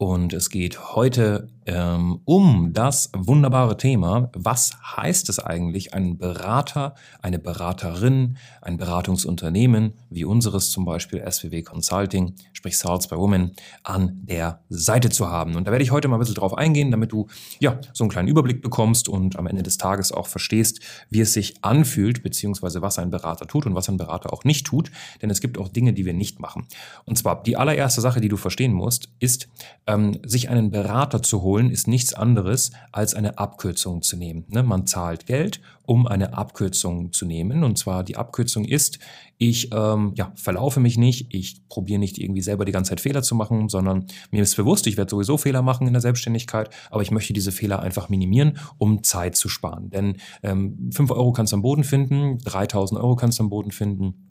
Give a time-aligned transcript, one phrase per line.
[0.00, 6.94] und es geht heute ähm, um das wunderbare Thema, was heißt es eigentlich, einen Berater,
[7.20, 14.22] eine Beraterin, ein Beratungsunternehmen wie unseres zum Beispiel SWW Consulting, sprich Sales by Women, an
[14.22, 15.54] der Seite zu haben.
[15.54, 17.26] Und da werde ich heute mal ein bisschen drauf eingehen, damit du
[17.58, 20.80] ja so einen kleinen Überblick bekommst und am Ende des Tages auch verstehst,
[21.10, 24.66] wie es sich anfühlt, beziehungsweise was ein Berater tut und was ein Berater auch nicht
[24.66, 24.90] tut.
[25.20, 26.66] Denn es gibt auch Dinge, die wir nicht machen.
[27.04, 29.48] Und zwar die allererste Sache, die du verstehen musst, ist,
[29.90, 34.44] ähm, sich einen Berater zu holen, ist nichts anderes, als eine Abkürzung zu nehmen.
[34.48, 34.62] Ne?
[34.62, 37.64] Man zahlt Geld, um eine Abkürzung zu nehmen.
[37.64, 38.98] Und zwar die Abkürzung ist,
[39.38, 43.22] ich ähm, ja, verlaufe mich nicht, ich probiere nicht irgendwie selber die ganze Zeit Fehler
[43.22, 47.02] zu machen, sondern mir ist bewusst, ich werde sowieso Fehler machen in der Selbstständigkeit, aber
[47.02, 49.90] ich möchte diese Fehler einfach minimieren, um Zeit zu sparen.
[49.90, 53.72] Denn ähm, 5 Euro kannst du am Boden finden, 3000 Euro kannst du am Boden
[53.72, 54.29] finden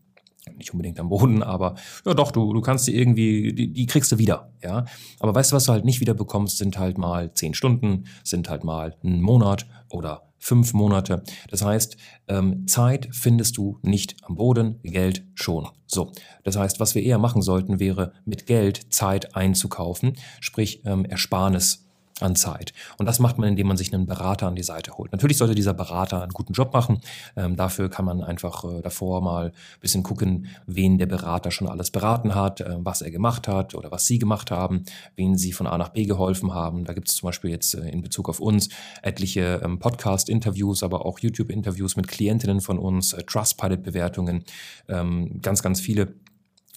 [0.58, 4.12] nicht unbedingt am Boden, aber ja doch, du, du kannst die irgendwie, die, die kriegst
[4.12, 4.86] du wieder, ja.
[5.20, 8.50] Aber weißt du, was du halt nicht wieder bekommst, sind halt mal zehn Stunden, sind
[8.50, 11.22] halt mal ein Monat oder fünf Monate.
[11.50, 11.98] Das heißt,
[12.28, 15.68] ähm, Zeit findest du nicht am Boden, Geld schon.
[15.86, 16.12] So,
[16.44, 21.89] das heißt, was wir eher machen sollten, wäre mit Geld Zeit einzukaufen, sprich ähm, Ersparnis
[22.22, 22.74] an Zeit.
[22.98, 25.12] Und das macht man, indem man sich einen Berater an die Seite holt.
[25.12, 27.02] Natürlich sollte dieser Berater einen guten Job machen.
[27.36, 31.68] Ähm, dafür kann man einfach äh, davor mal ein bisschen gucken, wen der Berater schon
[31.68, 34.84] alles beraten hat, äh, was er gemacht hat oder was sie gemacht haben,
[35.16, 36.86] wen sie von A nach B geholfen haben.
[36.86, 38.70] Da gibt es zum Beispiel jetzt äh, in Bezug auf uns
[39.02, 44.44] etliche ähm, Podcast-Interviews, aber auch YouTube-Interviews mit Klientinnen von uns, äh, Trustpilot-Bewertungen,
[44.88, 46.14] ähm, ganz, ganz viele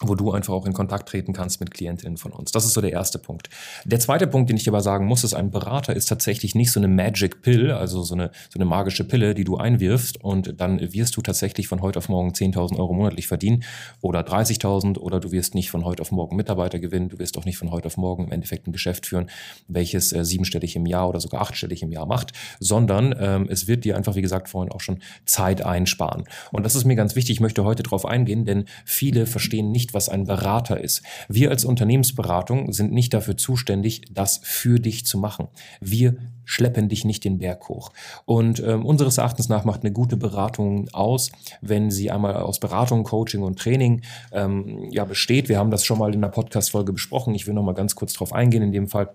[0.09, 2.53] wo du einfach auch in Kontakt treten kannst mit Klientinnen von uns.
[2.53, 3.49] Das ist so der erste Punkt.
[3.85, 6.81] Der zweite Punkt, den ich aber sagen muss, ist, ein Berater ist tatsächlich nicht so
[6.81, 10.81] eine Magic Pill, also so eine, so eine magische Pille, die du einwirfst und dann
[10.93, 13.65] wirst du tatsächlich von heute auf morgen 10.000 Euro monatlich verdienen
[14.01, 17.45] oder 30.000 oder du wirst nicht von heute auf morgen Mitarbeiter gewinnen, du wirst auch
[17.45, 19.31] nicht von heute auf morgen im Endeffekt ein Geschäft führen,
[19.69, 23.85] welches äh, siebenstellig im Jahr oder sogar achtstellig im Jahr macht, sondern ähm, es wird
[23.85, 26.25] dir einfach, wie gesagt, vorhin auch schon Zeit einsparen.
[26.51, 29.92] Und das ist mir ganz wichtig, ich möchte heute darauf eingehen, denn viele verstehen nicht,
[29.95, 31.03] was ein Berater ist.
[31.29, 35.49] Wir als Unternehmensberatung sind nicht dafür zuständig, das für dich zu machen.
[35.81, 37.91] Wir schleppen dich nicht den Berg hoch.
[38.25, 43.05] Und ähm, unseres Erachtens nach macht eine gute Beratung aus, wenn sie einmal aus Beratung,
[43.05, 44.03] Coaching und Training
[44.33, 45.49] ähm, ja, besteht.
[45.49, 47.35] Wir haben das schon mal in der Podcast-Folge besprochen.
[47.35, 49.11] Ich will noch mal ganz kurz darauf eingehen in dem Fall.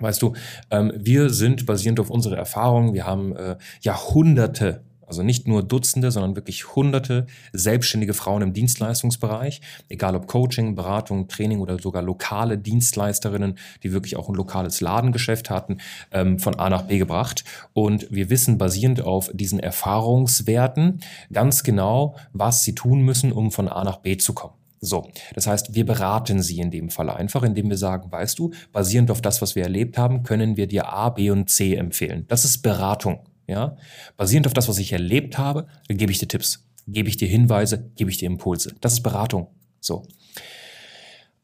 [0.00, 0.32] Weißt du,
[0.70, 6.10] ähm, wir sind basierend auf unserer Erfahrung, wir haben äh, Jahrhunderte also nicht nur Dutzende,
[6.10, 12.56] sondern wirklich Hunderte selbstständige Frauen im Dienstleistungsbereich, egal ob Coaching, Beratung, Training oder sogar lokale
[12.56, 15.78] Dienstleisterinnen, die wirklich auch ein lokales Ladengeschäft hatten,
[16.12, 17.44] ähm, von A nach B gebracht.
[17.74, 23.68] Und wir wissen basierend auf diesen Erfahrungswerten ganz genau, was sie tun müssen, um von
[23.68, 24.54] A nach B zu kommen.
[24.80, 28.50] So, das heißt, wir beraten sie in dem Fall einfach, indem wir sagen, weißt du,
[28.72, 32.24] basierend auf das, was wir erlebt haben, können wir dir A, B und C empfehlen.
[32.28, 33.20] Das ist Beratung.
[33.52, 33.76] Ja?
[34.16, 37.90] Basierend auf das, was ich erlebt habe, gebe ich dir Tipps, gebe ich dir Hinweise,
[37.96, 38.74] gebe ich dir Impulse.
[38.80, 39.48] Das ist Beratung.
[39.80, 40.06] So.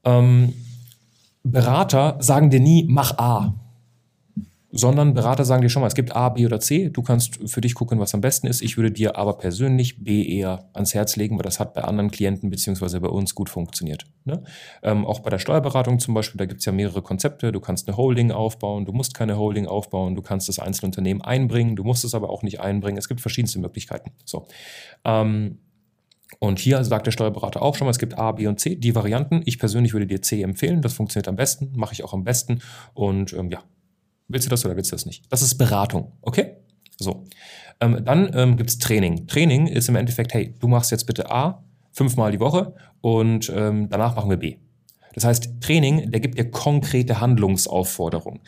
[0.05, 0.55] Ähm,
[1.45, 3.55] Berater sagen dir nie, mach A
[4.71, 6.91] sondern Berater sagen dir schon mal, es gibt A, B oder C.
[6.91, 8.61] Du kannst für dich gucken, was am besten ist.
[8.61, 12.11] Ich würde dir aber persönlich B eher ans Herz legen, weil das hat bei anderen
[12.11, 14.05] Klienten beziehungsweise bei uns gut funktioniert.
[14.25, 14.43] Ne?
[14.83, 17.51] Ähm, auch bei der Steuerberatung zum Beispiel, da gibt es ja mehrere Konzepte.
[17.51, 21.75] Du kannst eine Holding aufbauen, du musst keine Holding aufbauen, du kannst das Einzelunternehmen einbringen,
[21.75, 22.99] du musst es aber auch nicht einbringen.
[22.99, 24.13] Es gibt verschiedenste Möglichkeiten.
[24.27, 24.47] So.
[25.05, 25.61] Ähm,
[26.41, 28.95] und hier sagt der Steuerberater auch schon mal, es gibt A, B und C, die
[28.95, 29.41] Varianten.
[29.47, 32.61] Ich persönlich würde dir C empfehlen, das funktioniert am besten, mache ich auch am besten.
[32.93, 33.63] Und ähm, ja,
[34.29, 35.25] Willst du das oder willst du das nicht?
[35.31, 36.57] Das ist Beratung, okay?
[36.99, 37.25] So.
[37.81, 39.27] Ähm, dann ähm, gibt es Training.
[39.27, 43.89] Training ist im Endeffekt, hey, du machst jetzt bitte A fünfmal die Woche und ähm,
[43.89, 44.57] danach machen wir B.
[45.15, 48.41] Das heißt, Training, der gibt dir konkrete Handlungsaufforderungen.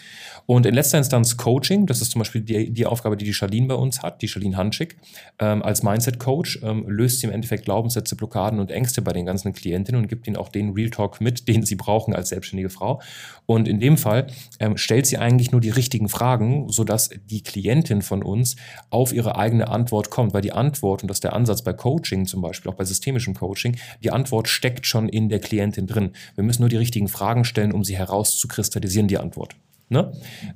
[0.46, 3.68] Und in letzter Instanz Coaching, das ist zum Beispiel die, die Aufgabe, die die Charlene
[3.68, 4.96] bei uns hat, die Charlene Hanschig,
[5.38, 9.52] ähm, als Mindset-Coach, ähm, löst sie im Endeffekt Glaubenssätze, Blockaden und Ängste bei den ganzen
[9.52, 13.00] Klientinnen und gibt ihnen auch den Real Talk mit, den sie brauchen als selbstständige Frau.
[13.46, 14.26] Und in dem Fall
[14.58, 18.56] ähm, stellt sie eigentlich nur die richtigen Fragen, sodass die Klientin von uns
[18.90, 22.26] auf ihre eigene Antwort kommt, weil die Antwort, und das ist der Ansatz bei Coaching
[22.26, 26.12] zum Beispiel, auch bei systemischem Coaching, die Antwort steckt schon in der Klientin drin.
[26.34, 29.56] Wir müssen nur die richtigen Fragen stellen, um sie herauszukristallisieren, die Antwort.
[29.90, 30.12] Ne?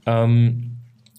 [0.07, 0.71] Ähm,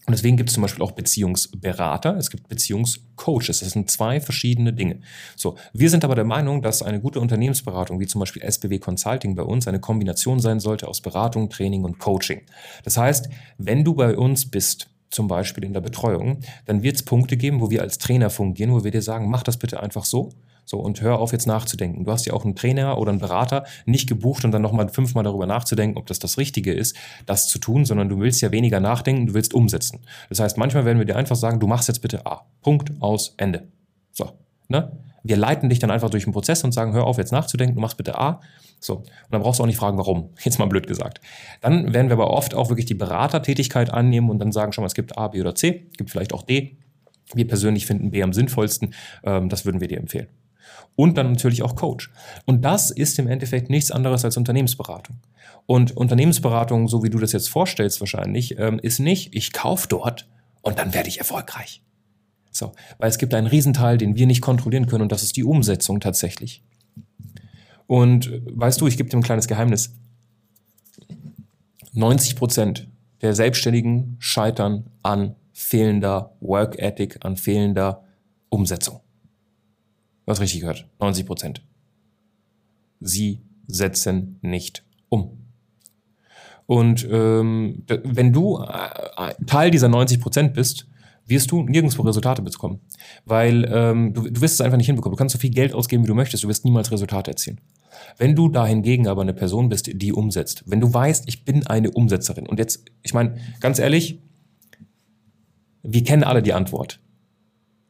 [0.08, 3.60] und deswegen gibt es zum Beispiel auch Beziehungsberater, es gibt Beziehungscoaches.
[3.60, 5.00] Das sind zwei verschiedene Dinge.
[5.36, 9.36] So, wir sind aber der Meinung, dass eine gute Unternehmensberatung, wie zum Beispiel SBW Consulting
[9.36, 12.42] bei uns, eine Kombination sein sollte aus Beratung, Training und Coaching.
[12.84, 17.04] Das heißt, wenn du bei uns bist, zum Beispiel in der Betreuung, dann wird es
[17.04, 20.04] Punkte geben, wo wir als Trainer fungieren, wo wir dir sagen, mach das bitte einfach
[20.04, 20.30] so.
[20.66, 22.06] So, und hör auf jetzt nachzudenken.
[22.06, 25.24] Du hast ja auch einen Trainer oder einen Berater nicht gebucht und dann nochmal fünfmal
[25.24, 26.96] darüber nachzudenken, ob das das Richtige ist,
[27.28, 30.02] das zu tun, sondern du willst ja weniger nachdenken, du willst umsetzen.
[30.30, 32.46] Das heißt, manchmal werden wir dir einfach sagen, du machst jetzt bitte A.
[32.62, 33.68] Punkt, aus, Ende.
[34.12, 34.32] So,
[34.68, 34.92] ne?
[35.24, 37.82] Wir leiten dich dann einfach durch den Prozess und sagen, hör auf jetzt nachzudenken, du
[37.82, 38.42] machst bitte A.
[38.80, 38.98] So.
[38.98, 40.30] Und dann brauchst du auch nicht fragen, warum.
[40.44, 41.20] Jetzt mal blöd gesagt.
[41.62, 44.88] Dann werden wir aber oft auch wirklich die Beratertätigkeit annehmen und dann sagen, schon mal,
[44.88, 46.78] es gibt A, B oder C, gibt vielleicht auch D.
[47.34, 48.94] Wir persönlich finden B am sinnvollsten.
[49.24, 50.28] Ähm, das würden wir dir empfehlen
[50.96, 52.12] und dann natürlich auch Coach.
[52.46, 55.18] Und das ist im Endeffekt nichts anderes als Unternehmensberatung.
[55.66, 60.28] Und Unternehmensberatung, so wie du das jetzt vorstellst wahrscheinlich, ähm, ist nicht, ich kaufe dort
[60.62, 61.82] und dann werde ich erfolgreich.
[62.52, 65.44] So, weil es gibt einen Riesenteil, den wir nicht kontrollieren können und das ist die
[65.44, 66.64] Umsetzung tatsächlich.
[67.88, 69.94] Und äh, weißt du, ich gebe dir ein kleines Geheimnis.
[71.94, 72.88] 90 Prozent
[73.22, 78.04] der Selbstständigen scheitern an fehlender Work Ethic, an fehlender
[78.50, 79.00] Umsetzung.
[80.26, 80.88] Du hast richtig gehört.
[81.00, 81.62] 90 Prozent.
[83.00, 85.46] Sie setzen nicht um.
[86.66, 90.88] Und ähm, wenn du äh, Teil dieser 90 Prozent bist,
[91.28, 92.82] wirst du nirgendwo Resultate bekommen.
[93.26, 95.16] Weil ähm, du, du wirst es einfach nicht hinbekommen.
[95.16, 97.62] Du kannst so viel Geld ausgeben, wie du möchtest, du wirst niemals Resultate erzielen.
[98.18, 101.66] Wenn du da hingegen aber eine Person bist, die umsetzt, wenn du weißt, ich bin
[101.66, 104.20] eine Umsetzerin und jetzt, ich meine, ganz ehrlich,
[105.84, 107.00] wir kennen alle die Antwort.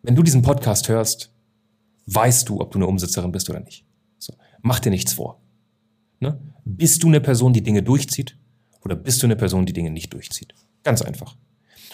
[0.03, 1.34] Wenn du diesen Podcast hörst,
[2.07, 3.85] weißt du, ob du eine Umsetzerin bist oder nicht.
[4.17, 4.33] So.
[4.61, 5.41] Mach dir nichts vor.
[6.19, 6.39] Ne?
[6.63, 8.37] Bist du eine Person, die Dinge durchzieht
[8.83, 10.53] oder bist du eine Person, die Dinge nicht durchzieht?
[10.83, 11.35] Ganz einfach.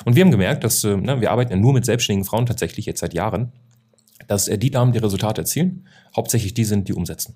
[0.05, 2.85] Und wir haben gemerkt, dass äh, ne, wir arbeiten ja nur mit selbstständigen Frauen tatsächlich
[2.85, 3.51] jetzt seit Jahren,
[4.27, 7.35] dass äh, die Damen, die Resultate erzielen, hauptsächlich die sind, die umsetzen.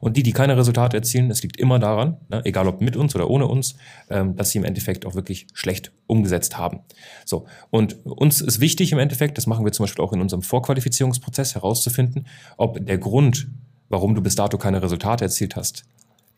[0.00, 3.14] Und die, die keine Resultate erzielen, es liegt immer daran, ne, egal ob mit uns
[3.14, 3.76] oder ohne uns,
[4.10, 6.80] ähm, dass sie im Endeffekt auch wirklich schlecht umgesetzt haben.
[7.24, 7.46] So.
[7.70, 11.54] Und uns ist wichtig im Endeffekt, das machen wir zum Beispiel auch in unserem Vorqualifizierungsprozess
[11.54, 12.26] herauszufinden,
[12.56, 13.48] ob der Grund,
[13.88, 15.84] warum du bis dato keine Resultate erzielt hast,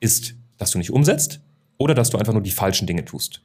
[0.01, 1.41] ist, dass du nicht umsetzt
[1.79, 3.43] oder dass du einfach nur die falschen Dinge tust.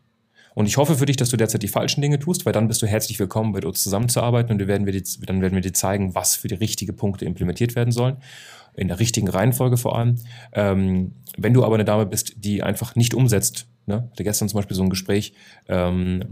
[0.56, 2.82] Und ich hoffe für dich, dass du derzeit die falschen Dinge tust, weil dann bist
[2.82, 6.36] du herzlich willkommen, mit uns zusammenzuarbeiten und werden dir, dann werden wir dir zeigen, was
[6.36, 8.18] für die richtigen Punkte implementiert werden sollen
[8.78, 10.16] in der richtigen Reihenfolge vor allem.
[10.54, 14.10] Ähm, wenn du aber eine Dame bist, die einfach nicht umsetzt, Ne?
[14.12, 15.34] Hatte gestern zum Beispiel so ein Gespräch,
[15.68, 16.24] ähm,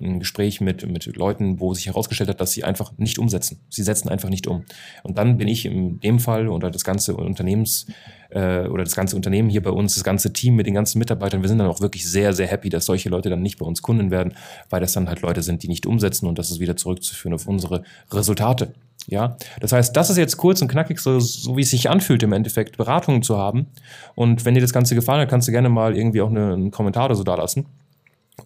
[0.00, 3.60] ein Gespräch mit, mit Leuten, wo sich herausgestellt hat, dass sie einfach nicht umsetzen.
[3.68, 4.64] Sie setzen einfach nicht um.
[5.02, 7.86] Und dann bin ich in dem Fall oder das ganze Unternehmens
[8.30, 11.42] äh, oder das ganze Unternehmen hier bei uns, das ganze Team mit den ganzen Mitarbeitern,
[11.42, 13.82] wir sind dann auch wirklich sehr, sehr happy, dass solche Leute dann nicht bei uns
[13.82, 14.34] Kunden werden,
[14.70, 17.46] weil das dann halt Leute sind, die nicht umsetzen und das ist wieder zurückzuführen auf
[17.46, 18.72] unsere Resultate.
[19.08, 22.22] Ja, das heißt, das ist jetzt kurz und knackig, so, so wie es sich anfühlt
[22.22, 23.66] im Endeffekt, Beratungen zu haben.
[24.14, 26.70] Und wenn dir das Ganze gefallen hat, kannst du gerne mal irgendwie auch eine, einen
[26.70, 27.66] Kommentar oder so da lassen.